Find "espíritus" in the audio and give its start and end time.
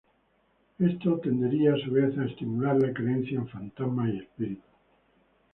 4.17-4.65